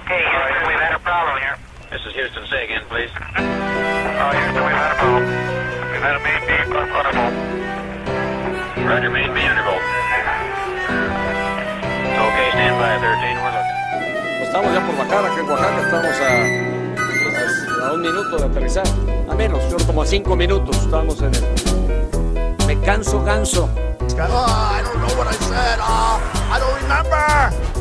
[0.00, 1.56] Okay, Houston, we've had a problem here.
[1.92, 2.46] This is Houston.
[2.48, 3.10] Say again, please.
[3.12, 5.24] Oh, Houston, we've had a problem.
[5.92, 6.72] We've had a main beam.
[8.88, 9.84] Roger, main B undervolt.
[12.16, 13.44] Okay, stand by 13.
[13.44, 13.76] We're looking.
[14.40, 18.86] Estamos ya por bajar acá en Oaxaca, estamos a, a un minuto de aterrizar.
[19.28, 21.44] A menos, yo como a cinco minutos estamos en el.
[22.66, 23.68] Me canso, ganso.
[23.68, 25.78] Oh, I don't know what I said.
[25.78, 26.20] Oh,
[26.50, 27.79] I don't remember.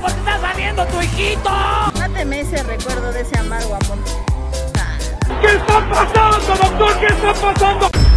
[0.00, 1.50] ¡Mamá, pon la grabadora porque está saliendo tu hijito!
[1.98, 3.98] Máteme ese recuerdo de ese amargo amor.
[5.40, 7.00] ¿Qué está pasando, doctor?
[7.00, 8.07] ¿Qué está pasando?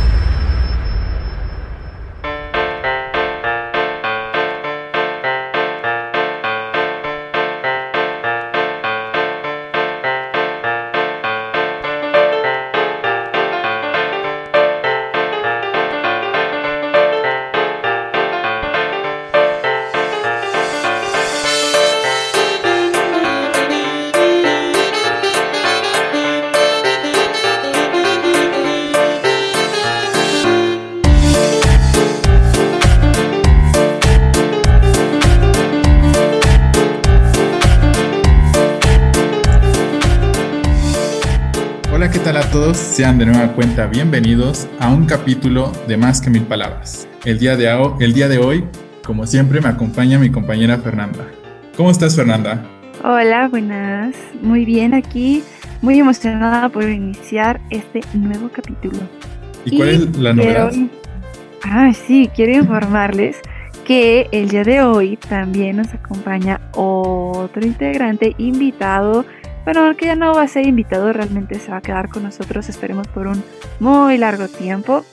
[42.52, 42.78] Todos?
[42.78, 47.08] Sean de nueva cuenta bienvenidos a un capítulo de Más que Mil Palabras.
[47.26, 48.66] El día de, ho- el día de hoy,
[49.06, 51.26] como siempre, me acompaña mi compañera Fernanda.
[51.78, 52.64] ¿Cómo estás, Fernanda?
[53.04, 54.16] Hola, buenas.
[54.42, 55.44] Muy bien aquí,
[55.82, 58.98] muy emocionada por iniciar este nuevo capítulo.
[59.66, 60.90] ¿Y cuál es la quiero- novedad?
[61.64, 63.38] Ah, sí, quiero informarles
[63.86, 69.26] que el día de hoy también nos acompaña otro integrante invitado,
[69.66, 72.70] pero que ya no va a ser invitado, realmente se va a quedar con nosotros,
[72.70, 73.44] esperemos por un
[73.80, 75.06] muy largo tiempo.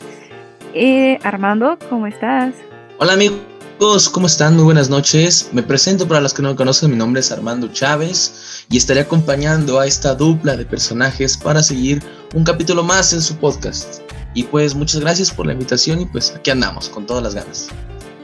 [0.74, 2.55] Eh, Armando, ¿cómo estás?
[2.98, 4.55] Hola amigos, ¿cómo están?
[4.56, 5.50] Muy buenas noches.
[5.52, 9.00] Me presento para los que no me conocen, mi nombre es Armando Chávez y estaré
[9.00, 12.02] acompañando a esta dupla de personajes para seguir
[12.34, 14.02] un capítulo más en su podcast.
[14.34, 17.68] Y pues muchas gracias por la invitación y pues aquí andamos con todas las ganas.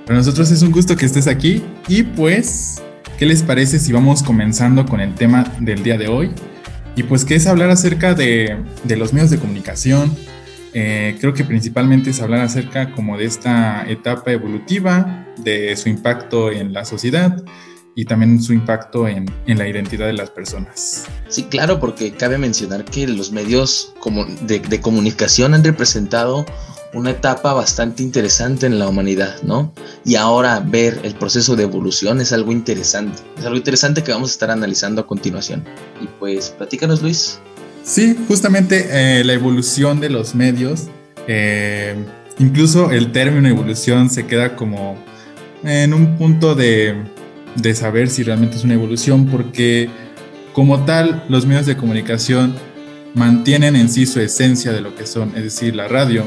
[0.07, 2.83] Para nosotros es un gusto que estés aquí y pues,
[3.19, 6.33] ¿qué les parece si vamos comenzando con el tema del día de hoy?
[6.97, 10.15] Y pues que es hablar acerca de, de los medios de comunicación.
[10.73, 16.51] Eh, creo que principalmente es hablar acerca como de esta etapa evolutiva, de su impacto
[16.51, 17.43] en la sociedad
[17.97, 21.07] y también su impacto en, en la identidad de las personas.
[21.29, 23.95] Sí, claro, porque cabe mencionar que los medios
[24.43, 26.45] de, de comunicación han representado
[26.95, 29.73] una etapa bastante interesante en la humanidad, ¿no?
[30.05, 33.21] Y ahora ver el proceso de evolución es algo interesante.
[33.39, 35.65] Es algo interesante que vamos a estar analizando a continuación.
[36.01, 37.39] Y pues, platícanos, Luis.
[37.83, 40.85] Sí, justamente eh, la evolución de los medios,
[41.27, 41.97] eh,
[42.39, 44.97] incluso el término evolución se queda como
[45.65, 46.95] en un punto de,
[47.57, 49.91] de saber si realmente es una evolución, porque
[50.53, 52.55] como tal los medios de comunicación
[53.15, 56.25] mantienen en sí su esencia de lo que son, es decir, la radio,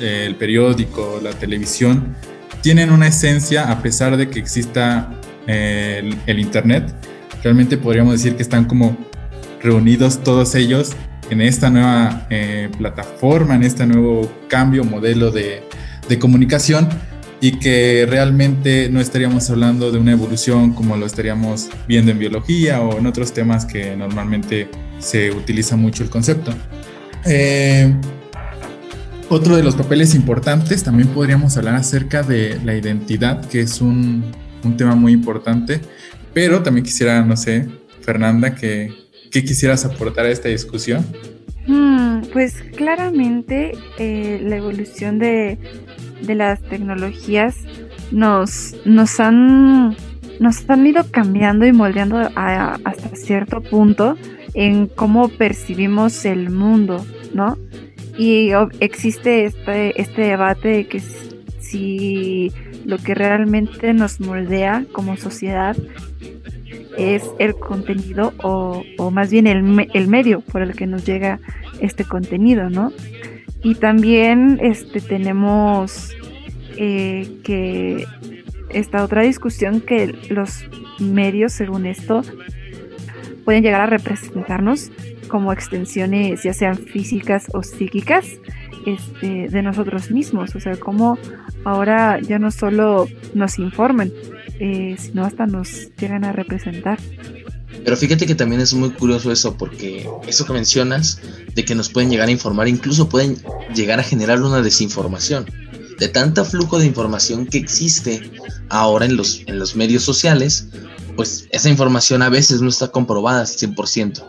[0.00, 2.14] el periódico, la televisión,
[2.62, 5.10] tienen una esencia a pesar de que exista
[5.46, 6.92] eh, el, Internet.
[7.42, 8.96] Realmente podríamos decir que están como
[9.62, 10.92] reunidos todos ellos
[11.30, 15.62] en esta nueva eh, plataforma, en este nuevo cambio, modelo de,
[16.08, 16.88] de, comunicación
[17.40, 22.82] y que realmente no estaríamos hablando de una evolución como lo estaríamos viendo en biología
[22.82, 24.68] o en otros temas que normalmente
[24.98, 26.52] se utiliza mucho el concepto.
[27.24, 27.94] Eh,
[29.30, 34.24] otro de los papeles importantes, también podríamos hablar acerca de la identidad, que es un,
[34.76, 35.80] tema muy importante,
[36.34, 37.66] pero también quisiera, no sé,
[38.02, 38.92] Fernanda, que,
[39.30, 41.06] ¿Qué quisieras aportar a esta discusión?
[41.66, 45.58] Hmm, pues claramente eh, la evolución de,
[46.26, 47.56] las tecnologías
[48.10, 48.74] nos,
[49.20, 49.96] han,
[50.40, 54.16] nos han ido cambiando y moldeando hasta cierto punto
[54.54, 57.56] en cómo percibimos el mundo, ¿no?
[58.20, 58.50] Y
[58.80, 62.52] existe este, este debate de que si
[62.84, 65.74] lo que realmente nos moldea como sociedad
[66.98, 71.40] es el contenido o, más bien el, el, medio por el que nos llega
[71.80, 72.92] este contenido, ¿no?
[73.62, 76.14] Y también este, tenemos
[76.76, 78.04] eh, que
[78.68, 80.66] esta otra discusión que los
[80.98, 82.20] medios, según esto,
[83.46, 84.92] pueden llegar a representarnos
[85.30, 88.26] como extensiones ya sean físicas o psíquicas
[88.86, 91.18] este, de nosotros mismos, o sea, como
[91.64, 94.12] ahora ya no solo nos informan,
[94.58, 96.98] eh, sino hasta nos llegan a representar.
[97.84, 101.20] Pero fíjate que también es muy curioso eso, porque eso que mencionas,
[101.54, 103.36] de que nos pueden llegar a informar, incluso pueden
[103.74, 105.46] llegar a generar una desinformación.
[105.98, 108.30] De tanta flujo de información que existe
[108.68, 110.68] ahora en los, en los medios sociales,
[111.16, 114.24] pues esa información a veces no está comprobada al 100%.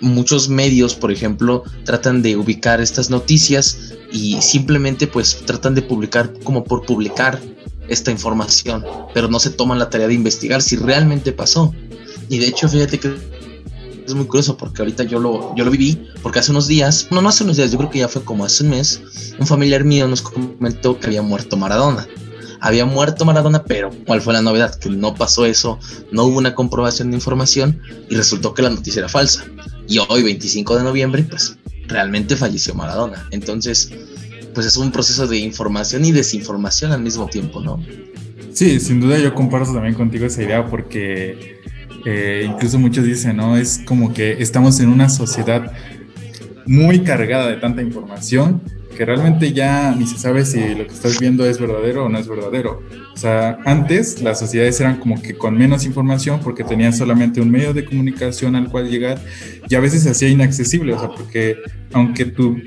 [0.00, 6.32] Muchos medios, por ejemplo, tratan de ubicar estas noticias y simplemente pues tratan de publicar
[6.44, 7.40] como por publicar
[7.88, 8.84] esta información,
[9.14, 11.74] pero no se toman la tarea de investigar si realmente pasó.
[12.28, 13.16] Y de hecho, fíjate que
[14.06, 17.20] es muy curioso porque ahorita yo lo, yo lo viví, porque hace unos días, no,
[17.20, 19.02] no hace unos días, yo creo que ya fue como hace un mes,
[19.38, 22.06] un familiar mío nos comentó que había muerto Maradona.
[22.60, 24.74] Había muerto Maradona, pero ¿cuál fue la novedad?
[24.74, 25.78] Que no pasó eso,
[26.10, 27.80] no hubo una comprobación de información
[28.10, 29.44] y resultó que la noticia era falsa.
[29.88, 31.56] Y hoy, 25 de noviembre, pues
[31.86, 33.26] realmente falleció Maradona.
[33.30, 33.90] Entonces,
[34.54, 37.82] pues es un proceso de información y desinformación al mismo tiempo, ¿no?
[38.52, 41.58] Sí, sin duda yo comparto también contigo esa idea porque
[42.04, 43.56] eh, incluso muchos dicen, ¿no?
[43.56, 45.72] Es como que estamos en una sociedad
[46.68, 48.60] muy cargada de tanta información
[48.96, 52.18] que realmente ya ni se sabe si lo que estás viendo es verdadero o no
[52.18, 52.82] es verdadero.
[53.14, 57.50] O sea, antes las sociedades eran como que con menos información porque tenían solamente un
[57.50, 59.20] medio de comunicación al cual llegar
[59.68, 61.58] y a veces se hacía inaccesible, o sea, porque
[61.92, 62.60] aunque tú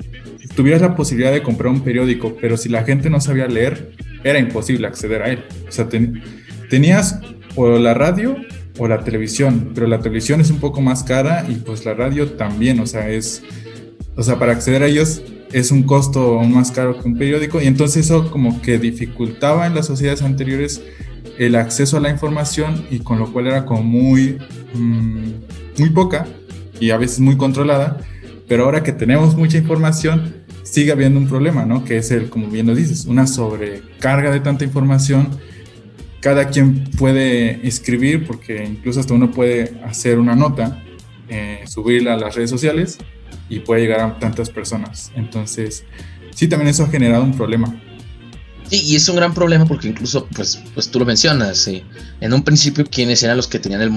[0.56, 3.92] tuvieras la posibilidad de comprar un periódico, pero si la gente no sabía leer,
[4.24, 5.44] era imposible acceder a él.
[5.68, 5.86] O sea,
[6.70, 7.20] tenías
[7.56, 8.36] o la radio
[8.78, 12.30] o la televisión, pero la televisión es un poco más cara y pues la radio
[12.32, 13.42] también, o sea, es,
[14.16, 15.22] o sea, para acceder a ellos
[15.52, 19.66] es un costo aún más caro que un periódico y entonces eso como que dificultaba
[19.66, 20.82] en las sociedades anteriores
[21.38, 24.38] el acceso a la información y con lo cual era como muy,
[24.74, 25.30] mm,
[25.78, 26.26] muy poca
[26.80, 27.98] y a veces muy controlada,
[28.48, 31.84] pero ahora que tenemos mucha información sigue habiendo un problema, ¿no?
[31.84, 35.28] Que es el, como bien lo dices, una sobrecarga de tanta información.
[36.20, 40.82] Cada quien puede escribir, porque incluso hasta uno puede hacer una nota,
[41.28, 42.98] eh, subirla a las redes sociales
[43.48, 45.12] y puede llegar a tantas personas.
[45.14, 45.84] Entonces,
[46.34, 47.80] sí, también eso ha generado un problema.
[48.70, 52.42] Sí, y es un gran problema porque incluso, pues, pues tú lo mencionas, en un
[52.42, 53.90] principio, ¿quiénes eran los que tenían el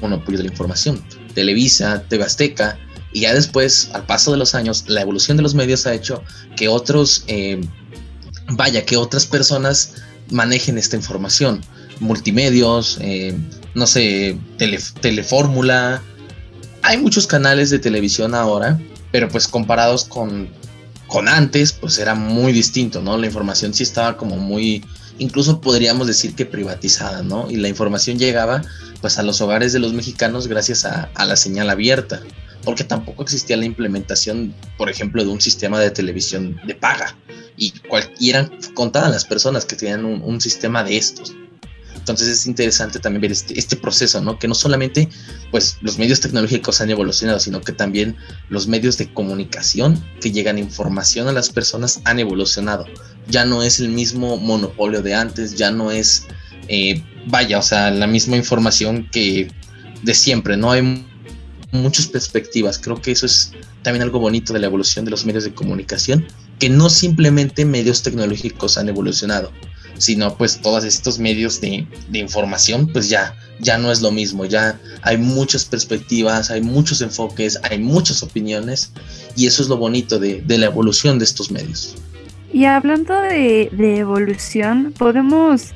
[0.00, 1.02] monopolio de la información?
[1.34, 2.78] Televisa, TV Azteca,
[3.12, 6.22] y ya después, al paso de los años, la evolución de los medios ha hecho
[6.56, 7.60] que otros, eh,
[8.48, 9.94] vaya, que otras personas
[10.30, 11.60] manejen esta información.
[12.00, 13.36] Multimedios, eh,
[13.74, 16.02] no sé, tele, telefórmula,
[16.82, 18.80] hay muchos canales de televisión ahora,
[19.10, 20.48] pero pues comparados con,
[21.06, 23.16] con antes, pues era muy distinto, ¿no?
[23.16, 24.84] La información sí estaba como muy,
[25.18, 27.50] incluso podríamos decir que privatizada, ¿no?
[27.50, 28.62] Y la información llegaba
[29.00, 32.20] pues a los hogares de los mexicanos gracias a, la señal abierta,
[32.64, 37.16] porque tampoco existía la implementación, por ejemplo, de un sistema de televisión de paga.
[37.56, 37.74] Y,
[38.20, 41.34] eran contadas las personas que tenían un sistema de estos.
[42.02, 44.36] Entonces es interesante también ver este, este, proceso, ¿no?
[44.36, 45.08] Que no solamente
[45.52, 48.16] pues los medios tecnológicos han evolucionado, sino que también
[48.48, 52.86] los medios de comunicación que llegan información a las personas han evolucionado.
[53.28, 56.26] Ya no es el mismo monopolio de antes, ya no es,
[56.66, 59.48] eh, vaya, o sea, la misma información que
[60.02, 60.72] de siempre, ¿no?
[60.72, 61.06] Hay
[61.70, 62.80] muchas perspectivas.
[62.80, 63.52] Creo que eso es
[63.84, 66.26] también algo bonito de la evolución de los medios de comunicación,
[66.58, 69.52] que no simplemente medios tecnológicos han evolucionado,
[69.98, 74.80] sino pues todos estos medios de, información, pues ya, ya no es lo mismo, ya
[75.02, 78.92] hay muchas perspectivas, hay muchos enfoques, hay muchas opiniones
[79.36, 81.96] y eso es lo bonito de, la evolución de estos medios.
[82.52, 85.72] Y hablando de, evolución, podemos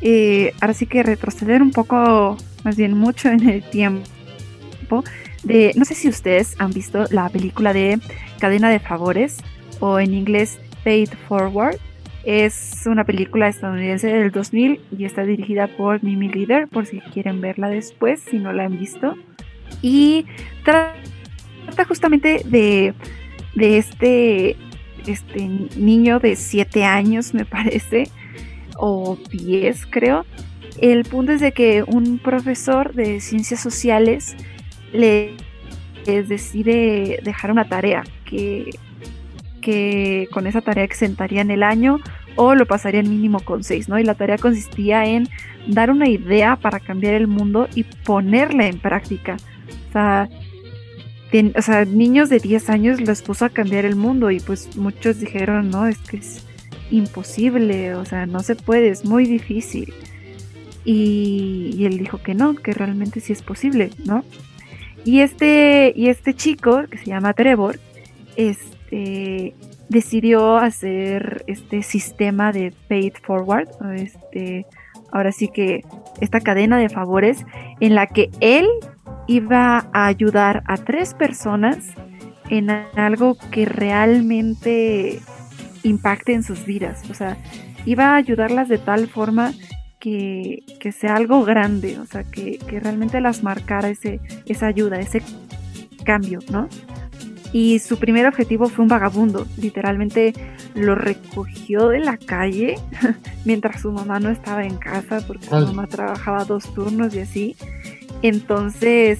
[0.00, 5.04] eh, ahora sí que retroceder un poco, más bien mucho en el tiempo.
[5.42, 8.00] De, no sé si ustedes han visto la película de
[8.38, 9.36] Cadena de Favores
[9.80, 11.78] o en inglés Paid Forward.
[12.24, 17.40] Es una película estadounidense del 2000 y está dirigida por Mimi Leader, por si quieren
[17.40, 19.14] verla después, si no la han visto.
[19.82, 20.26] Y
[20.64, 22.94] trata justamente de,
[23.54, 24.56] de este,
[25.06, 28.04] este niño de 7 años, me parece,
[28.76, 30.26] o 10 creo.
[30.80, 34.36] El punto es de que un profesor de ciencias sociales
[34.92, 35.34] le
[36.06, 38.70] decide dejar una tarea que
[39.60, 42.00] que con esa tarea exentarían el año
[42.36, 43.98] o lo pasarían mínimo con seis, ¿no?
[43.98, 45.28] Y la tarea consistía en
[45.66, 49.36] dar una idea para cambiar el mundo y ponerla en práctica.
[49.88, 55.20] O sea, niños de 10 años los puso a cambiar el mundo y pues muchos
[55.20, 56.44] dijeron, no, es que es
[56.90, 59.92] imposible, o sea, no se puede, es muy difícil.
[60.84, 64.24] Y, él dijo que no, que realmente sí es posible, ¿no?
[65.04, 67.78] Y este, y este chico, que se llama Trevor,
[68.36, 69.54] es, este,
[69.88, 74.66] decidió hacer este sistema de paid forward, este,
[75.12, 75.84] ahora sí que
[76.20, 77.44] esta cadena de favores
[77.80, 78.66] en la que él
[79.26, 81.78] iba a ayudar a tres personas
[82.48, 85.20] en algo que realmente
[85.82, 87.02] impacte en sus vidas.
[87.10, 87.36] O sea,
[87.84, 89.52] iba a ayudarlas de tal forma
[90.00, 94.98] que, que sea algo grande, o sea, que, que realmente las marcara ese, esa ayuda,
[94.98, 95.22] ese
[96.04, 96.68] cambio, ¿no?
[97.52, 100.34] Y su primer objetivo fue un vagabundo, literalmente
[100.74, 102.76] lo recogió de la calle
[103.44, 107.56] mientras su mamá no estaba en casa porque su mamá trabajaba dos turnos y así.
[108.22, 109.18] Entonces,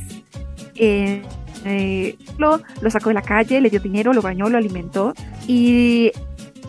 [0.74, 1.22] eh,
[1.64, 5.14] eh, lo, lo sacó de la calle, le dio dinero, lo bañó, lo alimentó
[5.46, 6.12] y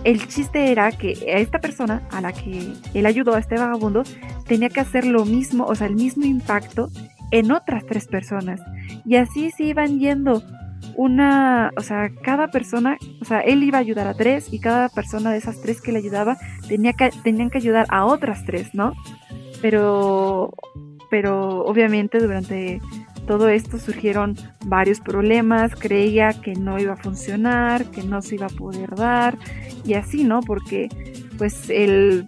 [0.04, 4.04] el chiste era que a esta persona a la que él ayudó, a este vagabundo,
[4.48, 6.90] tenía que hacer lo mismo, o sea, el mismo impacto
[7.32, 8.62] en otras tres personas.
[9.06, 10.42] Y así se iban yendo
[10.96, 14.90] una, o sea, cada persona, o sea, él iba a ayudar a tres y cada
[14.90, 18.74] persona de esas tres que le ayudaba tenía que, tenían que ayudar a otras tres,
[18.74, 18.94] ¿no?
[19.62, 20.54] Pero,
[21.10, 22.82] pero obviamente durante
[23.28, 28.48] todo esto surgieron varios problemas, creía que no iba a funcionar, que no se iba
[28.48, 29.38] a poder dar
[29.86, 30.42] y así, ¿no?
[30.42, 30.90] Porque
[31.38, 32.28] pues el,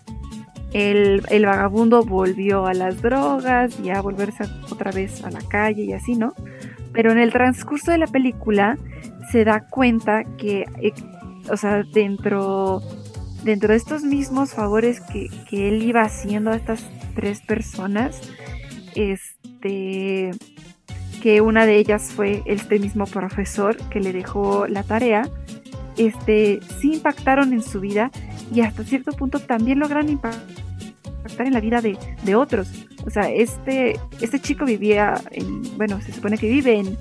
[0.73, 5.83] el, el vagabundo volvió a las drogas y a volverse otra vez a la calle
[5.83, 6.33] y así, ¿no?
[6.93, 8.77] Pero en el transcurso de la película
[9.31, 10.93] se da cuenta que, eh,
[11.49, 12.81] o sea, dentro,
[13.43, 18.21] dentro de estos mismos favores que, que él iba haciendo a estas tres personas,
[18.95, 20.31] este
[21.21, 25.29] que una de ellas fue este mismo profesor que le dejó la tarea,
[25.95, 28.11] este, sí impactaron en su vida
[28.53, 30.60] y hasta cierto punto también logran impactar
[31.37, 32.69] en la vida de, de otros.
[33.05, 36.97] O sea, este, este chico vivía en, bueno, se supone que vive en,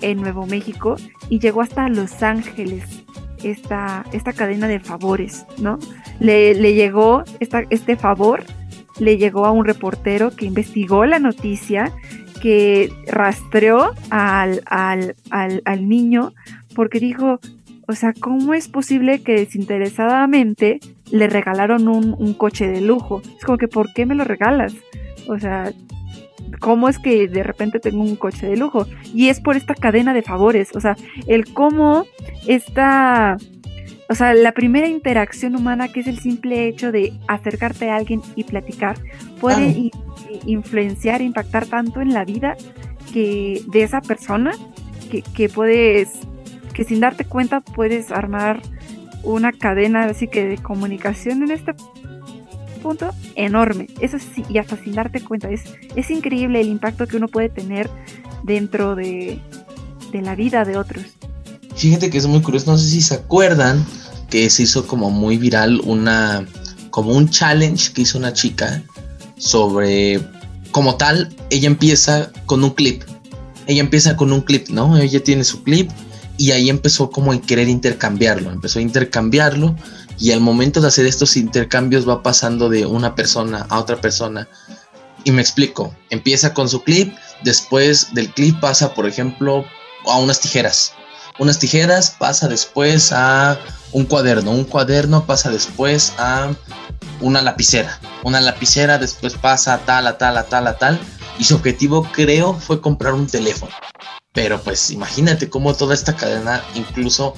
[0.00, 0.96] en Nuevo México
[1.28, 3.04] y llegó hasta Los Ángeles
[3.42, 5.78] esta, esta cadena de favores, ¿no?
[6.20, 8.44] Le, le llegó esta, este favor,
[8.98, 11.92] le llegó a un reportero que investigó la noticia
[12.40, 16.34] que rastreó al, al, al, niño
[16.74, 17.40] porque dijo,
[17.86, 20.80] o sea, ¿cómo es posible que desinteresadamente
[21.10, 23.22] le regalaron un, un, coche de lujo?
[23.38, 24.74] Es como que, ¿por qué me lo regalas?
[25.28, 25.72] O sea,
[26.60, 28.86] ¿cómo es que de repente tengo un coche de lujo?
[29.12, 30.96] Y es por esta cadena de favores, o sea,
[31.26, 32.04] el cómo
[32.46, 33.36] esta...
[34.10, 38.20] O sea, la primera interacción humana, que es el simple hecho de acercarte a alguien
[38.36, 38.98] y platicar,
[39.40, 39.90] puede
[40.44, 42.54] influenciar, impactar tanto en la vida
[43.14, 44.52] que de esa persona
[45.34, 46.10] que, puedes,
[46.74, 48.60] que sin darte cuenta puedes armar
[49.24, 51.74] una cadena así que de comunicación en este
[52.82, 53.88] punto enorme.
[54.00, 55.50] Eso sí, y hasta sin darte cuenta.
[55.50, 55.62] Es,
[55.96, 57.90] es increíble el impacto que uno puede tener
[58.42, 59.40] dentro de,
[60.12, 61.04] de la vida de otros.
[61.74, 63.84] Fíjate que es muy curioso, no sé si se acuerdan
[64.30, 66.46] que se hizo como muy viral una
[66.90, 68.84] como un challenge que hizo una chica
[69.36, 70.20] sobre,
[70.70, 73.02] como tal, ella empieza con un clip.
[73.66, 74.96] Ella empieza con un clip, ¿no?
[74.96, 75.90] Ella tiene su clip
[76.36, 79.76] y ahí empezó como a querer intercambiarlo, empezó a intercambiarlo
[80.18, 84.48] y al momento de hacer estos intercambios va pasando de una persona a otra persona.
[85.24, 89.64] Y me explico, empieza con su clip, después del clip pasa, por ejemplo,
[90.06, 90.92] a unas tijeras.
[91.38, 93.58] Unas tijeras pasa después a
[93.92, 96.52] un cuaderno, un cuaderno pasa después a
[97.20, 97.98] una lapicera.
[98.22, 101.00] Una lapicera después pasa a tal, a tal, a tal, a tal.
[101.38, 103.72] Y su objetivo creo fue comprar un teléfono.
[104.34, 107.34] Pero pues imagínate cómo toda esta cadena, incluso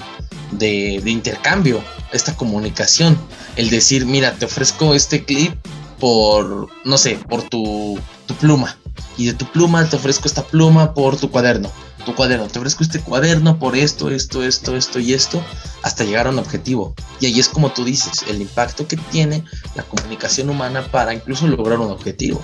[0.51, 3.17] de, intercambio, esta comunicación,
[3.55, 5.53] el decir, mira, te ofrezco este clip
[5.99, 8.75] por, no sé, por tu, tu pluma.
[9.15, 11.71] Y de tu pluma te ofrezco esta pluma por tu cuaderno
[12.07, 15.43] tu cuaderno, te ofrezco este cuaderno por esto, esto, esto, esto y esto,
[15.83, 16.95] hasta llegar a un objetivo.
[17.19, 19.43] Y ahí es como tú dices, el impacto que tiene
[19.75, 22.41] la comunicación humana para incluso lograr un objetivo.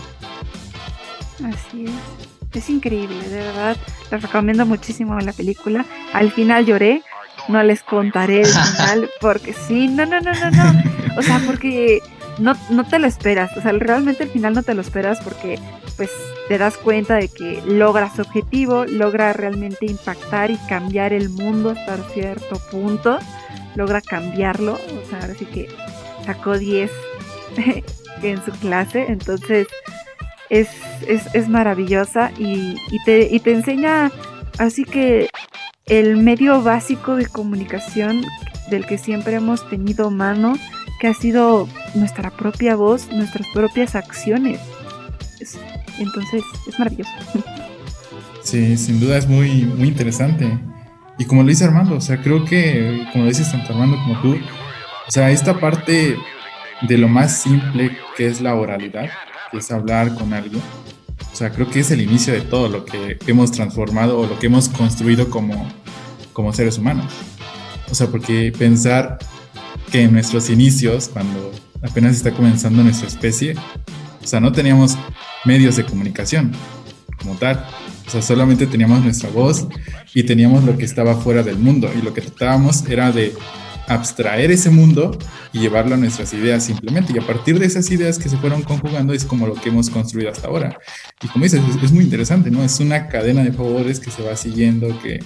[1.42, 2.33] Así es.
[2.54, 3.78] Es increíble, de verdad.
[4.12, 5.86] Les recomiendo muchísimo la película.
[6.14, 7.02] Al final lloré.
[7.50, 10.84] No les contaré el final porque sí, no, no, no, no, no.
[11.18, 12.02] O sea, porque
[12.38, 13.56] no, no te lo esperas.
[13.58, 15.60] O sea, realmente al final no te lo esperas porque
[15.98, 16.10] pues
[16.48, 21.72] te das cuenta de que logra su objetivo, logra realmente impactar y cambiar el mundo
[21.72, 23.20] hasta cierto punto,
[23.76, 25.70] logra cambiarlo, o sea, ahora sí que
[26.26, 26.92] sacó 10
[28.24, 29.68] en su clase, entonces
[30.50, 30.70] es,
[31.08, 34.12] es, maravillosa y, te, y te enseña
[34.60, 35.30] así que
[35.86, 38.24] el medio básico de comunicación
[38.70, 40.56] del que siempre hemos tenido mano,
[41.00, 44.60] que ha sido nuestra propia voz, nuestras propias acciones.
[46.00, 47.12] Entonces es maravilloso.
[48.42, 50.58] Sí, sin duda es muy, muy interesante.
[51.18, 54.22] Y como lo dice Armando, o sea, creo que, como lo dices tanto Armando como
[54.22, 54.36] tú,
[55.08, 56.18] o sea, esta parte
[56.82, 59.10] de lo más simple que es la oralidad,
[59.58, 60.62] es hablar con alguien,
[61.32, 64.38] o sea, creo que es el inicio de todo lo que hemos transformado o lo
[64.38, 65.68] que hemos construido como,
[66.32, 67.12] como seres humanos.
[67.90, 69.18] O sea, porque pensar
[69.92, 73.56] que en nuestros inicios, cuando apenas está comenzando nuestra especie,
[74.24, 74.98] O sea, no teníamos
[75.44, 76.54] medios de comunicación
[77.22, 77.66] como tal.
[78.08, 79.68] O sea, solamente teníamos nuestra voz
[80.14, 81.92] y teníamos lo que estaba fuera del mundo.
[81.94, 83.34] Y lo que tratábamos era de
[83.88, 85.18] abstraer ese mundo
[85.52, 87.14] y llevarlo a nuestras ideas simplemente.
[87.14, 89.90] Y a partir de esas ideas que se fueron conjugando es como lo que hemos
[89.90, 90.78] construido hasta ahora.
[91.22, 92.64] Y como dices, es, muy interesante, ¿no?
[92.64, 95.20] Es una cadena de favores que se va siguiendo que,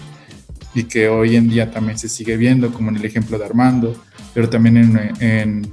[0.74, 3.96] y que hoy en día también se sigue viendo, como en el ejemplo de Armando,
[4.34, 5.72] pero también en, en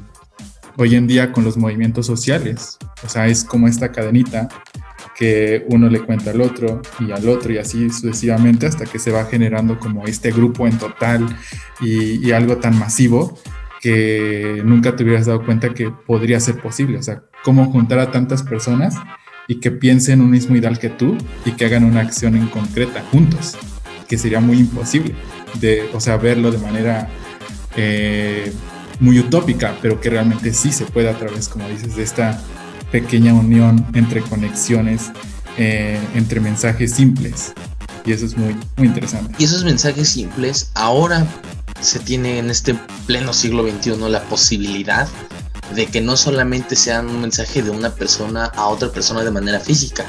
[0.77, 2.79] hoy en día con los movimientos sociales.
[3.05, 4.49] O sea, es como esta cadenita
[5.15, 9.13] que uno le cuenta al otro y al otro y así sucesivamente hasta que se
[9.13, 11.25] va generando como este grupo en total
[11.81, 13.39] y, algo tan masivo
[13.81, 16.99] que nunca te hubieras dado cuenta que podría ser posible.
[16.99, 18.97] O sea, cómo juntar a tantas personas
[19.47, 23.05] y que piensen un mismo ideal que tú y que hagan una acción en concreta
[23.13, 23.57] juntos,
[24.09, 25.15] que sería muy imposible
[25.61, 27.09] de, o sea, verlo de manera
[27.77, 28.53] eh,
[29.01, 32.41] muy utópica, pero que realmente sí se puede a través, como dices, de esta
[32.95, 35.11] pequeña unión entre conexiones,
[35.59, 37.53] eh, entre mensajes simples.
[38.07, 39.35] Y eso es muy, muy interesante.
[39.37, 41.27] Y esos mensajes simples, ahora
[41.81, 42.77] se tiene en este
[43.09, 45.09] pleno siglo XXI la posibilidad
[45.75, 49.59] de que no solamente sean un mensaje de una persona a otra persona de manera
[49.59, 50.05] física,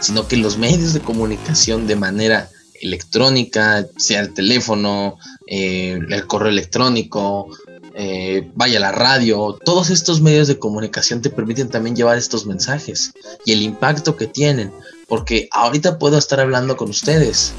[0.00, 2.48] sino que los medios de comunicación de manera
[2.80, 7.54] electrónica, sea el teléfono, eh, el correo electrónico,
[7.94, 13.12] eh, vaya la radio, todos estos medios de comunicación te permiten también llevar estos mensajes
[13.44, 14.72] y el impacto que tienen,
[15.08, 17.52] porque ahorita puedo estar hablando con ustedes,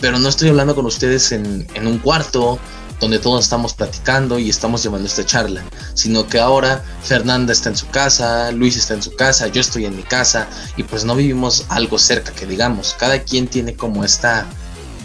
[0.00, 2.58] pero no estoy hablando con ustedes en, en un cuarto
[3.00, 7.76] donde todos estamos platicando y estamos llevando esta charla, sino que ahora Fernanda está en
[7.76, 10.46] su casa, Luis está en su casa, yo estoy en mi casa
[10.76, 14.46] y pues no vivimos algo cerca que digamos, cada quien tiene como esta,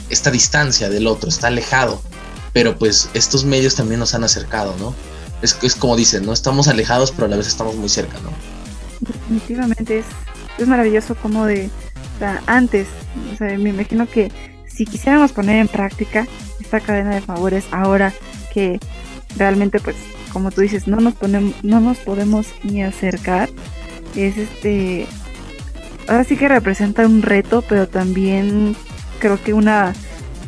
[0.09, 1.99] esta distancia del otro, está alejado
[2.53, 4.95] pero pues estos medios también nos han acercado, ¿no?
[5.41, 6.33] Es, es como dicen, ¿no?
[6.33, 8.31] Estamos alejados, pero a la vez estamos muy cerca, ¿no?
[8.99, 10.05] Definitivamente es,
[10.57, 11.69] es maravilloso como de,
[12.15, 12.87] o sea, antes,
[13.33, 14.31] o sea, me imagino que
[14.77, 16.27] si quisiéramos poner en práctica
[16.59, 18.13] esta cadena de favores ahora
[18.53, 18.79] que
[19.37, 19.95] realmente pues
[20.31, 23.49] como tú dices no nos ponemos no nos podemos ni acercar
[24.15, 25.07] es este
[26.07, 28.75] ahora sí que representa un reto pero también
[29.19, 29.93] creo que una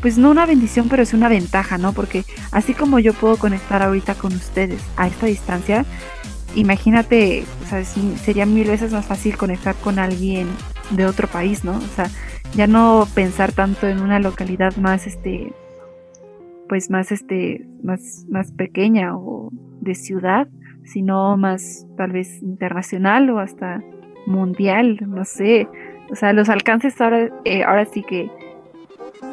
[0.01, 1.93] pues no una bendición, pero es una ventaja, ¿no?
[1.93, 5.85] Porque así como yo puedo conectar ahorita con ustedes a esta distancia,
[6.55, 10.47] imagínate, o sea, sería mil veces más fácil conectar con alguien
[10.91, 11.77] de otro país, ¿no?
[11.77, 12.09] O sea,
[12.55, 15.53] ya no pensar tanto en una localidad más, este,
[16.67, 19.49] pues más, este, más, más pequeña o
[19.81, 20.47] de ciudad,
[20.83, 23.83] sino más tal vez internacional o hasta
[24.25, 25.67] mundial, no sé.
[26.11, 28.31] O sea, los alcances ahora, eh, ahora sí que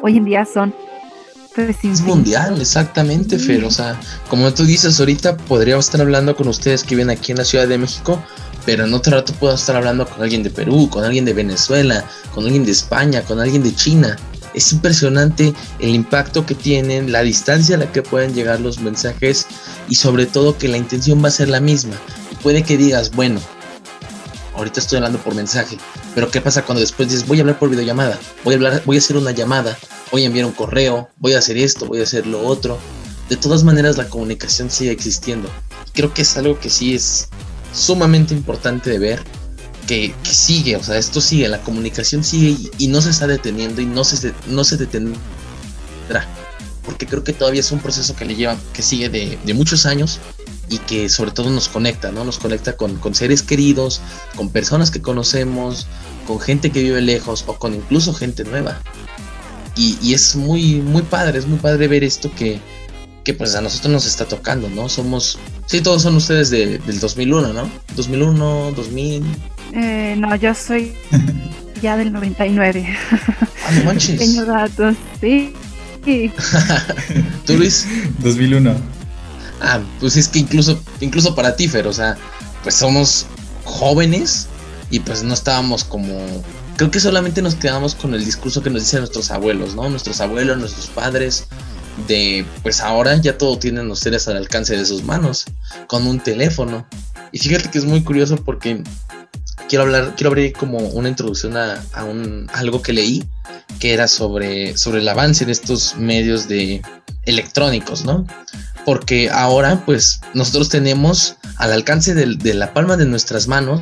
[0.01, 0.73] hoy en día son
[1.57, 3.63] pues, es mundial, exactamente, Fer.
[3.63, 7.39] O sea, como tú dices, ahorita podríamos estar hablando con ustedes que viven aquí en
[7.39, 8.23] la Ciudad de México,
[8.63, 12.05] pero en otro rato puedo estar hablando con alguien de Perú, con alguien de Venezuela,
[12.35, 14.17] con alguien de España, con alguien de China.
[14.53, 19.47] Es impresionante el impacto que tienen, la distancia a la que pueden llegar los mensajes
[19.89, 21.95] y sobre todo que la intención va a ser la misma.
[22.43, 23.39] Puede que digas, bueno,
[24.57, 25.77] ahorita estoy hablando por mensaje,
[26.15, 28.97] pero ¿qué pasa cuando después dices, voy a hablar por videollamada, voy a hablar, voy
[28.97, 29.77] a hacer una llamada,
[30.11, 32.77] voy a enviar un correo, voy a hacer esto, voy a hacer lo otro?
[33.29, 35.49] De todas maneras la comunicación sigue existiendo.
[35.93, 37.29] Creo que es algo que sí es
[37.73, 39.23] sumamente importante de ver,
[39.87, 43.85] que, sigue, o sea, esto sigue, la comunicación sigue y, no se está deteniendo y
[43.85, 45.17] no se, no se detendrá.
[46.87, 49.85] Porque creo que todavía es un proceso que le lleva, que sigue de, de muchos
[49.85, 50.19] años
[50.69, 52.23] y que sobre todo nos conecta, ¿no?
[52.23, 54.01] Nos conecta con, seres queridos,
[54.35, 55.87] con personas que conocemos,
[56.25, 58.79] con gente que vive lejos o con incluso gente nueva.
[59.75, 62.59] Y, es muy, muy padre, es muy padre ver esto que,
[63.23, 64.89] que pues a nosotros nos está tocando, ¿no?
[64.89, 67.69] Somos, sí, todos son ustedes del 2001, ¿no?
[67.95, 69.23] 2001, 2000.
[69.73, 70.95] Eh, no, yo soy
[71.81, 72.87] ya del 99.
[73.11, 74.17] Ah, no manches.
[74.17, 75.53] Tengo datos, sí.
[77.45, 77.85] ¿Tú, Luis?
[78.19, 78.75] 2001.
[79.59, 82.17] Ah, pues es que incluso, incluso para ti, Fer, o sea,
[82.63, 83.25] pues somos
[83.65, 84.47] jóvenes
[84.89, 86.15] y pues no estábamos como...
[86.77, 89.89] Creo que solamente nos quedamos con el discurso que nos dicen nuestros abuelos, ¿no?
[89.89, 91.47] Nuestros abuelos, nuestros padres,
[92.07, 95.45] de pues ahora ya todo tienen ustedes al alcance de sus manos,
[95.87, 96.87] con un teléfono.
[97.31, 98.83] Y fíjate que es muy curioso porque
[99.67, 103.23] quiero hablar, quiero abrir como una introducción a, a, un, algo que leí,
[103.79, 106.81] que era sobre, sobre el avance de estos medios de
[107.25, 108.25] electrónicos, ¿no?
[108.87, 113.81] porque ahora pues nosotros tenemos al alcance de, la palma de nuestras manos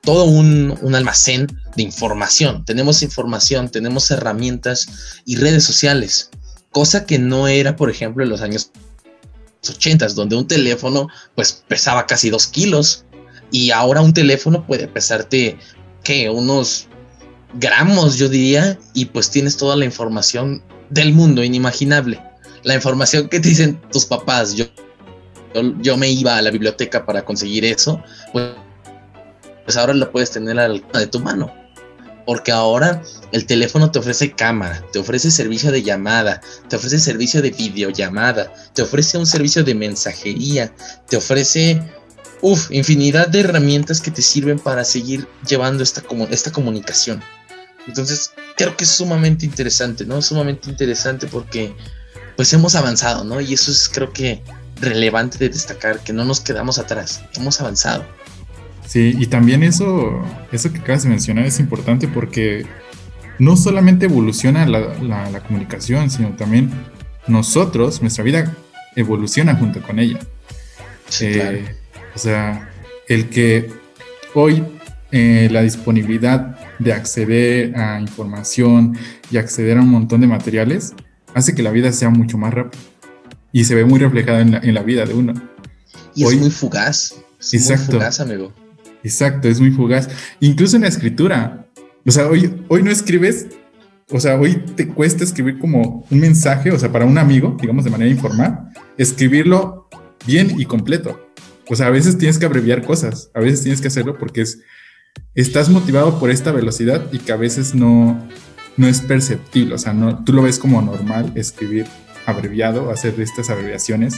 [0.00, 2.64] todo un, almacén de información.
[2.64, 4.88] Tenemos información, tenemos herramientas
[5.26, 6.30] y redes sociales,
[6.70, 8.70] cosa que no era, por ejemplo, en los años
[9.68, 13.04] 80, donde un teléfono pues pesaba casi dos kilos.
[13.50, 15.58] Y ahora un teléfono puede pesarte,
[16.04, 16.30] ¿qué?
[16.30, 16.88] Unos
[17.54, 22.22] gramos, yo diría, y pues tienes toda la información del mundo, inimaginable.
[22.62, 24.66] La información que te dicen tus papás, yo,
[25.80, 28.50] yo, me iba a la biblioteca para conseguir eso, pues,
[29.64, 31.52] pues ahora lo puedes tener al de tu mano.
[32.26, 37.42] Porque ahora el teléfono te ofrece cámara, te ofrece servicio de llamada, te ofrece servicio
[37.42, 40.72] de videollamada, te ofrece un servicio de mensajería,
[41.08, 41.82] te ofrece
[42.42, 47.22] uf, infinidad de herramientas que te sirven para seguir llevando esta, esta comunicación.
[47.86, 50.20] Entonces, creo que es sumamente interesante, ¿no?
[50.22, 51.74] Sumamente interesante porque
[52.36, 53.40] pues hemos avanzado, ¿no?
[53.40, 54.42] Y eso es creo que
[54.80, 58.04] relevante de destacar, que no nos quedamos atrás, hemos avanzado.
[58.86, 62.66] Sí, y también eso, eso que acabas de mencionar es importante porque
[63.38, 66.70] no solamente evoluciona la, comunicación, sino también
[67.26, 68.56] nosotros, nuestra vida
[68.96, 70.18] evoluciona junto con ella.
[71.20, 71.76] Eh,
[72.14, 72.70] o sea,
[73.08, 73.70] el que
[74.34, 74.62] hoy
[75.12, 78.96] eh, la disponibilidad de acceder a información
[79.30, 80.94] y acceder a un montón de materiales
[81.34, 82.80] hace que la vida sea mucho más rápida
[83.52, 85.34] y se ve muy reflejada en la, vida de uno.
[86.14, 87.16] Y es muy fugaz.
[87.40, 88.52] Es exacto, muy fugaz, amigo.
[89.02, 90.08] Exacto, es muy fugaz.
[90.40, 91.66] Incluso en la escritura.
[92.06, 93.48] O sea, hoy, hoy no escribes,
[94.10, 97.84] o sea, hoy te cuesta escribir como un mensaje, o sea, para un amigo, digamos
[97.84, 99.88] de manera informal, escribirlo
[100.26, 101.29] bien y completo.
[101.70, 104.58] O sea, a veces tienes que abreviar cosas, a veces tienes que hacerlo porque es,
[105.36, 108.28] estás motivado por esta velocidad y que a veces no,
[108.76, 109.76] no es perceptible.
[109.76, 111.86] O sea, no, tú lo ves como normal escribir
[112.26, 114.16] abreviado, hacer estas abreviaciones,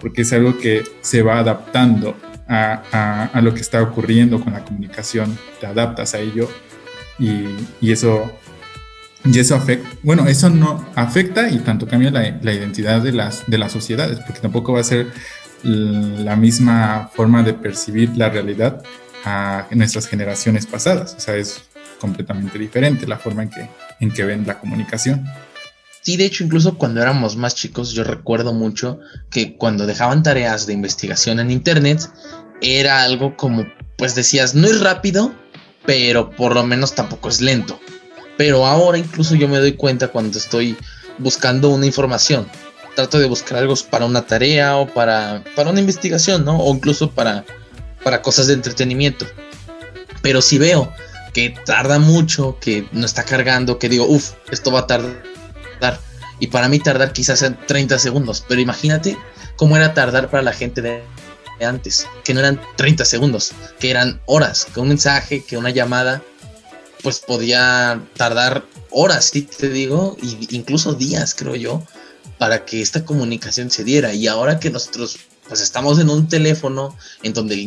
[0.00, 4.64] porque es algo que se va adaptando a, a, lo que está ocurriendo con la
[4.64, 6.48] comunicación, te adaptas a ello
[7.18, 7.46] y,
[7.80, 8.30] y eso
[9.24, 13.44] y eso afecta, bueno, eso no afecta y tanto cambia la, la, identidad de las,
[13.46, 15.06] de las sociedades, porque tampoco va a ser
[15.64, 18.82] la misma forma de percibir la realidad
[19.24, 21.14] a nuestras generaciones pasadas.
[21.16, 21.62] O sea, es
[21.98, 23.68] completamente diferente la forma en que,
[24.00, 25.24] en que ven la comunicación.
[26.02, 29.00] Sí, de hecho, incluso cuando éramos más chicos, yo recuerdo mucho
[29.30, 32.10] que cuando dejaban tareas de investigación en Internet,
[32.60, 33.64] era algo como,
[33.96, 35.34] pues decías, no es rápido,
[35.86, 37.80] pero por lo menos tampoco es lento.
[38.36, 40.76] Pero ahora incluso yo me doy cuenta cuando estoy
[41.18, 42.46] buscando una información.
[42.94, 46.58] Trato de buscar algo para una tarea o para, para una investigación, ¿no?
[46.58, 47.44] O incluso para,
[48.02, 49.26] para cosas de entretenimiento.
[50.22, 50.92] Pero si veo
[51.32, 55.24] que tarda mucho, que no está cargando, que digo, uff, esto va a tardar
[56.40, 59.16] y para mí tardar quizás en 30 segundos, pero imagínate
[59.56, 61.02] cómo era tardar para la gente de
[61.60, 66.22] antes, que no eran 30 segundos, que eran horas, que un mensaje, que una llamada,
[67.02, 69.42] pues podía tardar horas, ¿sí?
[69.42, 71.82] te digo, y incluso días, creo yo,
[72.44, 74.12] para que esta comunicación se diera.
[74.12, 75.16] Y ahora que nosotros
[75.48, 77.60] pues estamos en un teléfono en donde el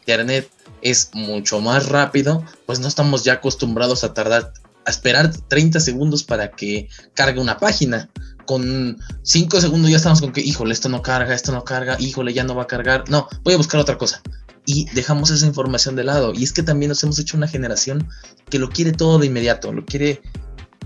[0.00, 0.50] internet
[0.80, 4.54] es mucho más rápido, pues no estamos ya acostumbrados a tardar
[4.86, 8.08] a esperar 30 segundos para que cargue una página.
[8.46, 12.32] Con 5 segundos ya estamos con que, híjole, esto no carga, esto no carga, híjole,
[12.32, 13.04] ya no va a cargar.
[13.10, 14.22] No, voy a buscar otra cosa.
[14.64, 16.32] Y dejamos esa información de lado.
[16.34, 18.08] Y es que también nos hemos hecho una generación
[18.48, 20.22] que lo quiere todo de inmediato, lo quiere,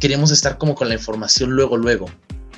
[0.01, 2.07] queremos estar como con la información luego, luego.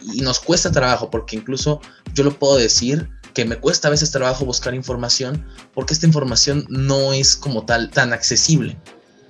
[0.03, 1.81] Y nos cuesta trabajo, porque incluso
[2.15, 6.67] yo lo puedo decir, que me cuesta a veces trabajo buscar información porque esta información
[6.69, 8.77] no es como tal tan accesible.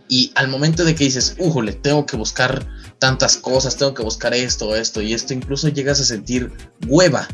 [0.08, 2.66] Y al momento de que dices, ujole, tengo que buscar
[2.98, 6.52] tantas cosas, tengo que buscar esto, esto y esto, incluso llegas a sentir
[6.86, 7.26] hueva.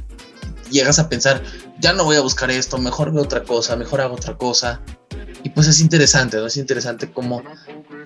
[0.71, 1.43] Llegas a pensar,
[1.81, 4.81] ya no voy a buscar esto, mejor veo otra cosa, mejor hago otra cosa.
[5.43, 6.47] Y pues es interesante, ¿no?
[6.47, 7.43] Es interesante cómo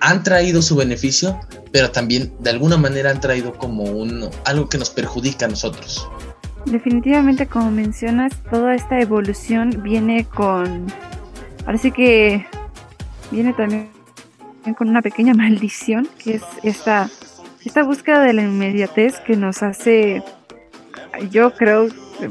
[0.03, 1.39] han traído su beneficio,
[1.71, 6.09] pero también de alguna manera han traído como un, algo que nos perjudica a nosotros.
[6.65, 10.87] Definitivamente, como mencionas, toda esta evolución viene con.
[11.65, 12.45] Parece que
[13.31, 13.89] viene también
[14.77, 17.09] con una pequeña maldición, que es esta,
[17.63, 20.21] esta búsqueda de la inmediatez que nos hace,
[21.31, 21.87] yo creo,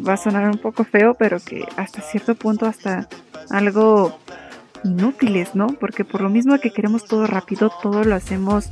[0.06, 3.08] va a sonar un poco feo, pero que hasta cierto punto hasta
[3.48, 4.18] algo
[4.84, 5.68] inútiles, ¿no?
[5.68, 8.68] Porque por lo mismo que queremos todo rápido, todo lo hacemos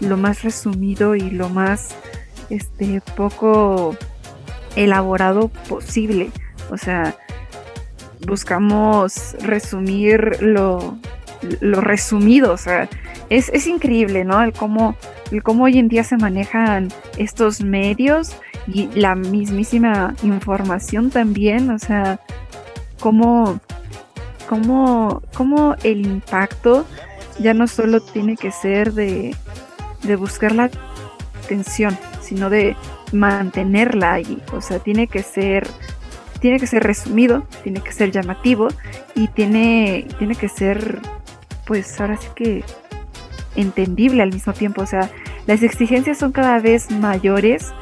[0.00, 1.94] lo más resumido y lo más
[2.50, 3.96] este poco
[4.76, 6.30] elaborado posible.
[6.70, 7.16] O sea,
[8.26, 10.98] buscamos resumir lo,
[11.60, 12.88] lo resumido, o sea,
[13.30, 14.42] es, es increíble, ¿no?
[14.42, 14.96] El cómo,
[15.30, 21.78] el cómo hoy en día se manejan estos medios y la mismísima información también, o
[21.78, 22.20] sea,
[23.00, 23.60] cómo,
[24.48, 26.86] cómo, cómo el impacto
[27.38, 29.34] ya no solo tiene que ser de,
[30.02, 30.70] de buscar la
[31.44, 32.76] atención, sino de
[33.12, 35.68] mantenerla ahí, o sea, tiene que ser
[36.44, 38.68] tiene que ser resumido, tiene que ser llamativo
[39.14, 41.00] y tiene, tiene que ser,
[41.66, 42.62] pues ahora sí que
[43.56, 44.82] entendible al mismo tiempo.
[44.82, 45.10] O sea,
[45.46, 47.72] las exigencias son cada vez mayores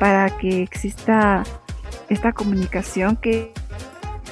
[0.00, 1.44] para que exista
[2.08, 3.52] esta comunicación que,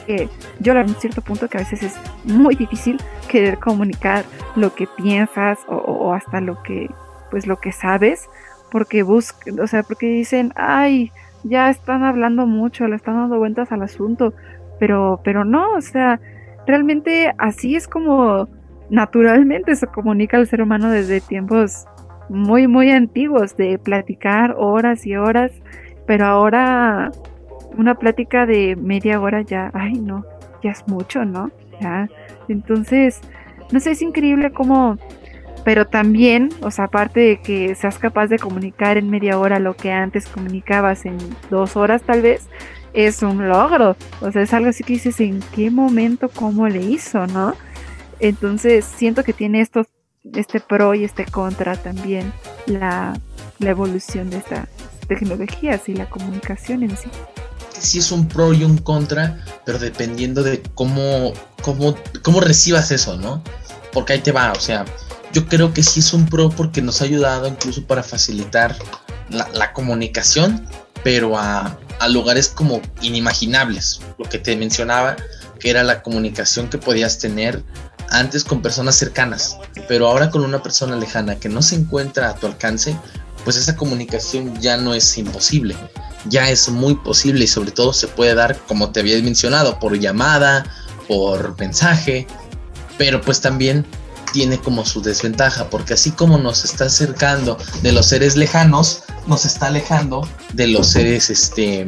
[0.07, 0.29] que
[0.61, 4.87] yo en un cierto punto que a veces es muy difícil querer comunicar lo que
[4.87, 6.89] piensas o, o hasta lo que
[7.31, 8.29] pues lo que sabes
[8.71, 11.13] porque buscan, o sea, porque dicen, ay,
[11.45, 14.35] ya están hablando mucho, le están dando vueltas al asunto,
[14.79, 16.21] pero, pero no, o sea,
[16.67, 18.49] realmente así es como
[18.91, 21.87] naturalmente se comunica el ser humano desde tiempos
[22.29, 25.53] muy, muy antiguos, de platicar horas y horas,
[26.07, 27.11] pero ahora
[27.77, 30.25] una plática de media hora ya, ay no,
[30.63, 31.51] ya es mucho, ¿no?
[31.81, 32.09] Ya,
[32.49, 33.21] entonces,
[33.71, 34.99] no sé, es increíble cómo
[35.67, 39.75] pero también, o sea, aparte de que seas capaz de comunicar en media hora lo
[39.75, 41.19] que antes comunicabas en
[41.51, 42.47] dos horas tal vez,
[42.93, 43.97] es un logro.
[44.21, 47.55] O sea, es algo así que dices, ¿en qué momento, cómo le hizo, no?
[48.21, 49.89] Entonces, siento que tiene estos,
[50.35, 52.33] este pro y este contra también
[52.67, 53.19] la,
[53.59, 54.69] la evolución de estas
[55.09, 57.11] tecnologías y la comunicación en sí.
[57.81, 63.17] Sí es un pro y un contra, pero dependiendo de cómo, cómo, cómo recibas eso,
[63.17, 63.43] ¿no?
[63.93, 64.85] Porque ahí te va, o sea,
[65.33, 68.77] yo creo que sí es un pro porque nos ha ayudado incluso para facilitar
[69.29, 70.67] la, comunicación,
[71.03, 74.01] pero a, a, lugares como inimaginables.
[74.19, 75.17] Lo que te mencionaba,
[75.59, 77.63] que era la comunicación que podías tener
[78.11, 79.59] antes con personas cercanas,
[79.89, 82.97] pero ahora con una persona lejana que no se encuentra a tu alcance,
[83.47, 85.77] pues esa comunicación ya no es imposible,
[86.25, 89.97] ya es muy posible y sobre todo se puede dar, como te había mencionado, por
[89.97, 90.67] llamada,
[91.07, 92.27] por mensaje,
[92.99, 93.87] pero pues también
[94.33, 99.45] tiene como su desventaja, porque así como nos está acercando de los seres lejanos, nos
[99.45, 101.87] está alejando de los seres este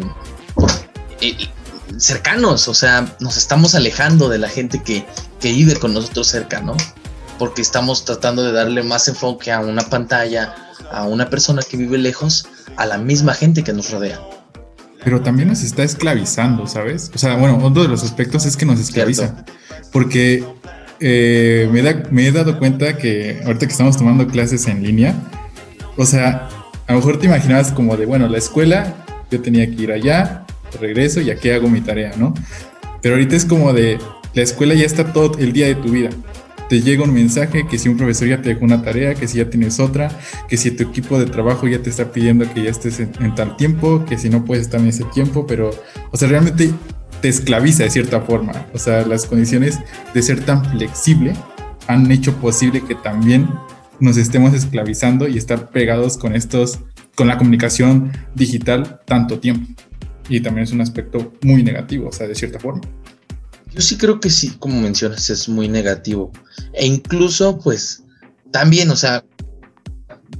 [1.21, 1.49] eh,
[1.97, 5.05] cercanos, o sea, nos estamos alejando de la gente que,
[5.41, 6.77] que vive con nosotros cerca, ¿no?
[7.37, 11.99] Porque estamos tratando de darle más enfoque a una pantalla, a una persona que vive
[11.99, 12.47] lejos,
[12.77, 14.21] a la misma gente que nos rodea.
[15.05, 17.11] Pero también nos está esclavizando, ¿sabes?
[17.15, 19.45] O sea, bueno, uno de los aspectos es que nos esclaviza.
[19.93, 20.45] Porque
[21.01, 21.69] eh,
[22.11, 25.15] me, he dado cuenta que ahorita que estamos tomando clases en línea,
[25.97, 26.49] o sea,
[26.87, 28.95] a lo mejor te imaginabas como de, bueno, la escuela,
[29.31, 30.45] yo tenía que ir allá,
[30.81, 32.35] regreso y aquí hago mi tarea, ¿no?
[33.01, 33.99] Pero ahorita es como de,
[34.35, 36.11] la escuela ya está todo el día de tu vida.
[36.69, 39.39] Te llega un mensaje que si un profesor ya te dejó una tarea, que si
[39.39, 40.11] ya tienes otra,
[40.49, 43.35] que si tu equipo de trabajo ya te está pidiendo que ya estés en, en
[43.35, 45.71] tal tiempo, que si no puedes estar en ese tiempo, pero,
[46.11, 46.71] o sea, realmente
[47.21, 48.67] te esclaviza de cierta forma.
[48.75, 49.79] O sea, las condiciones
[50.15, 51.35] de ser tan flexible
[51.87, 53.49] han hecho posible que también
[54.01, 56.81] nos estemos esclavizando y estar pegados con estos,
[57.15, 59.69] con la comunicación digital tanto tiempo.
[60.29, 62.83] Y también es un aspecto muy negativo, o sea, de cierta forma.
[63.73, 66.33] Yo sí creo que sí, como mencionas, es muy negativo.
[66.73, 68.03] E incluso, pues,
[68.51, 69.25] también, o sea,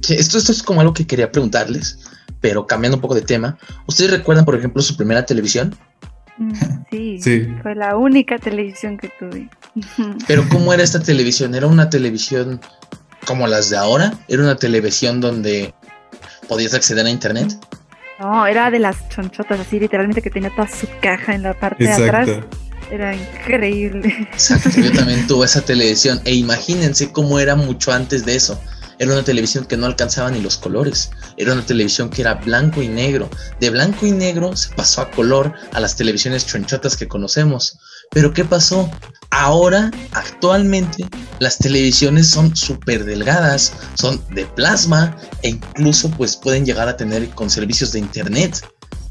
[0.09, 1.99] esto, esto es como algo que quería preguntarles,
[2.41, 3.57] pero cambiando un poco de tema.
[3.87, 5.75] ¿Ustedes recuerdan, por ejemplo, su primera televisión?
[6.37, 6.53] Mm,
[7.21, 9.49] sí, fue la única televisión que tuve.
[10.27, 11.53] Pero ¿cómo era esta televisión?
[11.53, 12.59] ¿Era una televisión
[13.25, 14.13] como las de ahora?
[14.27, 15.73] ¿Era una televisión donde
[16.47, 17.59] podías acceder a internet?
[18.19, 21.85] No, era de las chonchotas, así literalmente que tenía toda su caja en la parte
[21.85, 22.29] de atrás.
[22.91, 24.27] Era increíble.
[24.31, 28.59] Exacto, yo también tuve esa televisión e imagínense cómo era mucho antes de eso.
[28.99, 31.11] Era una televisión que no alcanzaba ni los colores.
[31.37, 33.29] Era una televisión que era blanco y negro.
[33.61, 37.79] De blanco y negro se pasó a color a las televisiones chonchotas que conocemos.
[38.11, 38.91] Pero ¿qué pasó?
[39.29, 41.05] Ahora, actualmente,
[41.39, 47.29] las televisiones son súper delgadas, son de plasma e incluso pues pueden llegar a tener
[47.29, 48.59] con servicios de internet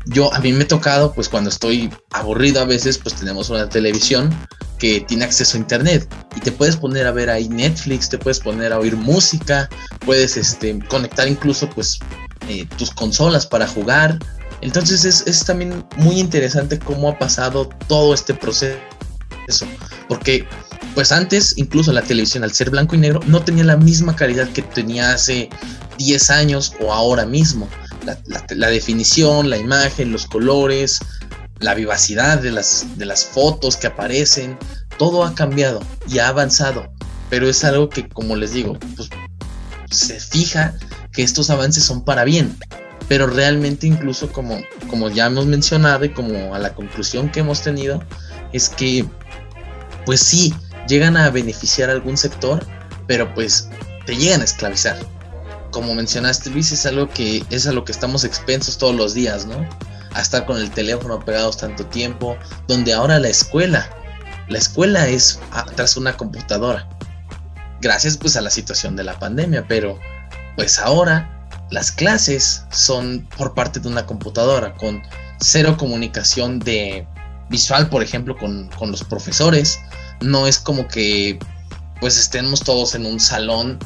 [0.06, 3.68] yo a mí me he tocado, pues cuando estoy aburrido a veces, pues tenemos una
[3.68, 4.34] televisión
[4.78, 8.38] que tiene acceso a internet y te puedes poner a ver ahí Netflix, te puedes
[8.38, 9.68] poner a oír música,
[10.06, 11.98] puedes este, conectar incluso pues
[12.48, 14.18] eh, tus consolas para jugar.
[14.60, 18.78] Entonces es, es también muy interesante cómo ha pasado todo este proceso,
[20.08, 20.46] porque
[20.94, 24.48] pues antes incluso la televisión al ser blanco y negro no tenía la misma calidad
[24.48, 25.48] que tenía hace
[25.98, 27.68] 10 años o ahora mismo
[28.04, 30.98] la, definición, la imagen, los colores,
[31.60, 34.58] la vivacidad de las, de las fotos que aparecen,
[34.98, 36.92] todo ha cambiado y ha avanzado,
[37.30, 39.08] pero es algo que, como les digo, pues,
[39.90, 40.74] se fija
[41.12, 42.56] que estos avances son para bien,
[43.08, 47.62] pero realmente incluso como, como ya hemos mencionado y como a la conclusión que hemos
[47.62, 48.02] tenido,
[48.52, 49.04] es que,
[50.04, 50.54] pues sí,
[50.86, 52.64] llegan a beneficiar a algún sector,
[53.06, 53.68] pero pues
[54.06, 54.98] te llegan a esclavizar
[55.70, 59.46] como mencionaste Luis, es algo que es a lo que estamos expensos todos los días,
[59.46, 59.66] ¿no?
[60.14, 63.88] a estar con el teléfono pegados tanto tiempo, donde ahora la escuela,
[64.48, 65.38] la escuela es
[65.76, 66.88] tras una computadora,
[67.80, 69.98] gracias pues a la situación de la pandemia, pero
[70.56, 75.02] pues ahora las clases son por parte de una computadora, con
[75.40, 77.06] cero comunicación de
[77.50, 79.78] visual, por ejemplo, con, con los profesores.
[80.20, 81.38] No es como que
[82.00, 83.78] pues estemos todos en un salón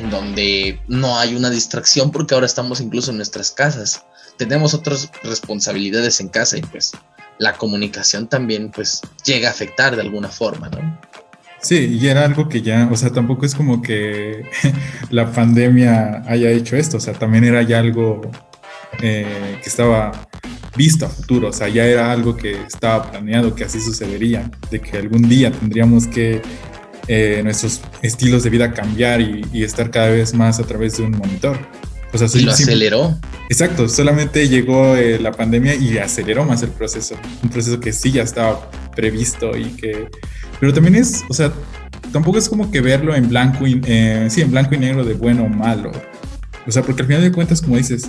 [0.00, 4.04] en donde no hay una distracción porque ahora estamos incluso en nuestras casas.
[4.38, 6.92] Tenemos otras responsabilidades en casa y pues
[7.38, 11.00] la comunicación también pues llega a afectar de alguna forma, ¿no?
[11.62, 14.44] Sí, y era algo que ya, o sea, tampoco es como que
[15.10, 18.22] la pandemia haya hecho esto, o sea, también era ya algo
[19.02, 20.12] eh, que estaba
[20.74, 24.80] visto a futuro, o sea, ya era algo que estaba planeado que así sucedería, de
[24.80, 26.40] que algún día tendríamos que
[27.12, 31.10] eh, nuestros estilos de vida cambiar y, estar cada vez más a través de un
[31.10, 31.58] monitor.
[32.12, 33.18] O sea, y lo aceleró.
[33.48, 38.12] Exacto, solamente llegó eh, la pandemia y aceleró más el proceso, un proceso que sí
[38.12, 40.08] ya estaba previsto y que...
[40.60, 41.52] Pero también es, o sea,
[42.12, 45.14] tampoco es como que verlo en blanco y, eh, sí, en blanco y negro de
[45.14, 45.90] bueno o malo.
[46.64, 48.08] O sea, porque al final de cuentas, como dices,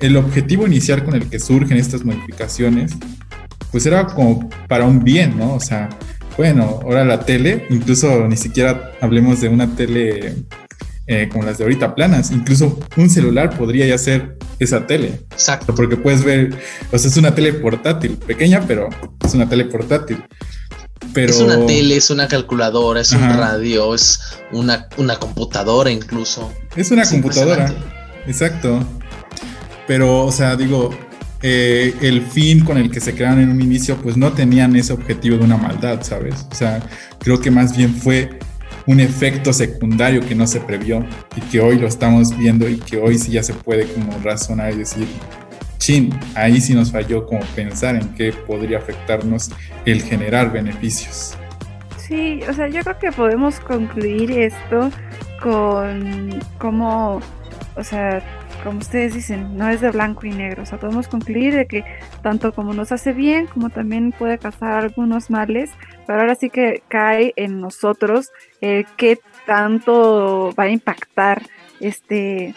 [0.00, 2.92] el objetivo inicial con el que surgen estas modificaciones,
[3.70, 5.52] pues era como para un bien, ¿no?
[5.52, 5.90] O sea,
[6.38, 10.36] bueno, ahora la tele, incluso ni siquiera hablemos de una tele
[11.08, 15.20] eh, como las de ahorita planas, incluso un celular podría ya ser esa tele.
[15.32, 15.74] Exacto.
[15.74, 16.56] Porque puedes ver,
[16.92, 18.88] o sea, es una tele portátil, pequeña, pero
[19.26, 20.22] es una tele portátil.
[21.12, 21.32] Pero...
[21.32, 24.20] Es una tele, es una calculadora, es un radio, es
[24.52, 26.52] una, una computadora incluso.
[26.76, 27.74] Es una computadora,
[28.28, 28.86] exacto.
[29.88, 30.90] Pero, o sea, digo,
[31.42, 34.92] eh, el fin con el que se crearon en un inicio, pues no tenían ese
[34.92, 36.46] objetivo de una maldad, ¿sabes?
[36.50, 36.80] O sea,
[37.20, 38.38] creo que más bien fue
[38.86, 41.04] un efecto secundario que no se previó
[41.36, 44.72] y que hoy lo estamos viendo y que hoy sí ya se puede como razonar
[44.72, 45.06] y decir,
[45.78, 49.50] chin, ahí sí nos falló como pensar en qué podría afectarnos
[49.84, 51.36] el generar beneficios.
[51.98, 54.90] Sí, o sea, yo creo que podemos concluir esto
[55.42, 57.20] con cómo,
[57.76, 58.22] o sea,
[58.62, 60.62] como ustedes dicen, no es de blanco y negro.
[60.62, 61.84] O sea, podemos concluir de que
[62.22, 65.70] tanto como nos hace bien, como también puede causar algunos males,
[66.06, 71.42] pero ahora sí que cae en nosotros eh, qué tanto va a impactar
[71.80, 72.54] este,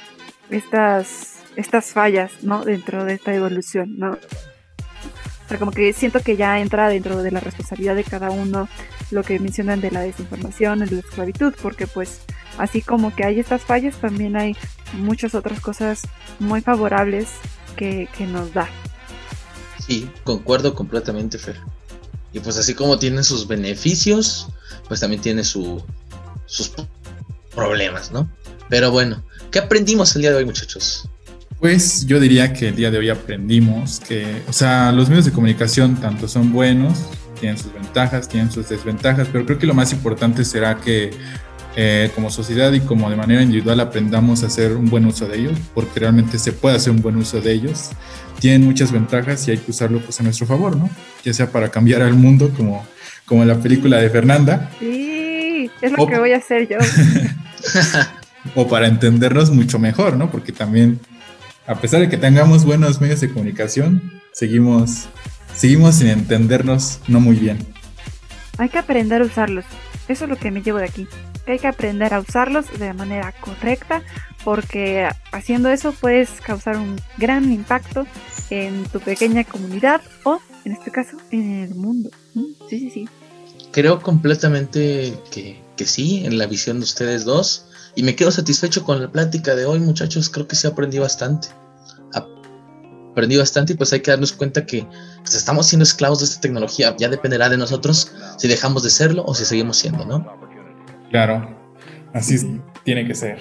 [0.50, 2.64] estas, estas fallas, ¿no?
[2.66, 4.12] Dentro de esta evolución, ¿no?
[4.12, 8.68] O sea, como que siento que ya entra dentro de la responsabilidad de cada uno
[9.12, 12.22] lo que mencionan de la desinformación, de la esclavitud, porque pues
[12.62, 14.56] así como que hay estas fallas, también hay
[14.94, 16.02] muchas otras cosas
[16.40, 17.28] muy favorables
[17.76, 18.70] que, nos da.
[19.80, 21.58] Sí, concuerdo completamente, Fer.
[22.32, 24.48] Y pues así como tiene sus beneficios,
[24.88, 25.82] pues también tiene sus
[27.56, 28.30] problemas, ¿no?
[28.70, 31.10] Pero bueno, ¿qué aprendimos el día de hoy, muchachos?
[31.60, 35.32] Pues yo diría que el día de hoy aprendimos que, o sea, los medios de
[35.32, 37.00] comunicación tanto son buenos,
[37.40, 41.12] tienen sus ventajas, tienen sus desventajas, pero creo que lo más importante será que
[41.78, 45.40] eh, como sociedad y como de manera individual aprendamos a hacer un buen uso de
[45.40, 47.92] ellos, porque realmente se puede hacer un buen uso de ellos.
[48.40, 50.90] Tienen muchas ventajas y hay que usarlo pues a nuestro favor, ¿no?
[51.24, 52.86] Ya sea para cambiar al mundo, como,
[53.26, 54.70] como en la película de Fernanda.
[54.80, 56.78] Sí, es lo que voy a hacer yo.
[58.56, 60.30] o para entendernos mucho mejor, ¿no?
[60.30, 61.00] Porque también,
[61.68, 65.08] a pesar de que tengamos buenos medios de comunicación, seguimos,
[65.56, 67.60] seguimos sin entendernos no muy bien.
[68.58, 69.64] Hay que aprender a usarlos.
[70.10, 71.08] Eso es lo que me llevo de aquí
[71.48, 74.02] hay que aprender a usarlos de manera correcta
[74.44, 78.06] porque haciendo eso puedes causar un gran impacto
[78.50, 82.10] en tu pequeña comunidad o en este caso en el mundo.
[82.70, 83.10] Sí, sí, sí.
[83.72, 87.66] Creo completamente que, que sí, en la visión de ustedes dos.
[87.96, 90.30] Y me quedo satisfecho con la plática de hoy, muchachos.
[90.30, 91.50] Creo que sí aprendí bastante.
[93.12, 94.88] Aprendí bastante y pues hay que darnos cuenta que
[95.22, 96.96] pues, estamos siendo esclavos de esta tecnología.
[96.98, 100.26] Ya dependerá de nosotros si dejamos de serlo o si seguimos siendo, ¿no?
[101.12, 101.56] Claro,
[102.14, 103.40] así tiene que ser.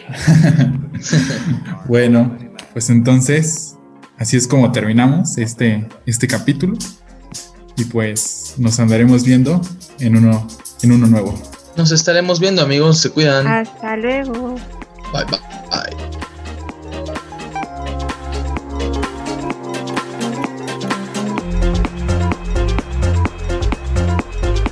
[1.86, 2.36] bueno,
[2.72, 3.76] pues entonces,
[4.18, 6.76] así es como terminamos este, este capítulo.
[7.76, 9.60] Y pues nos andaremos viendo
[10.00, 10.46] en uno,
[10.82, 11.40] en uno nuevo.
[11.76, 12.98] Nos estaremos viendo, amigos.
[12.98, 13.46] Se cuidan.
[13.46, 14.56] Hasta luego.
[15.12, 15.40] Bye, bye,
[15.70, 16.09] bye.